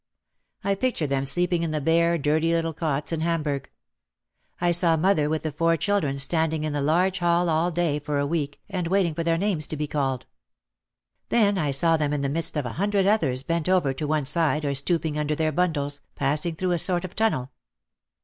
[0.63, 3.69] I pictured them sleeping in the bare, dirty little cots in Hamburg.
[4.59, 8.17] I saw mother with the four children standing in the large hall all day for
[8.17, 10.25] a week and waiting for their names to be called.
[11.29, 14.25] Then I saw them in the midst of a hundred others bent over to one
[14.25, 17.51] side or stooping under their bundles, passing through a sort of tunnel.